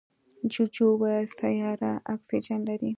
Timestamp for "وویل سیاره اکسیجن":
0.91-2.59